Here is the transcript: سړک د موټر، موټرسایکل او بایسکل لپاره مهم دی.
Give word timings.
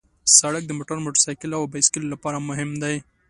سړک 0.37 0.63
د 0.67 0.71
موټر، 0.77 0.97
موټرسایکل 1.05 1.51
او 1.57 1.63
بایسکل 1.73 2.03
لپاره 2.13 2.45
مهم 2.49 2.69
دی. 2.83 2.95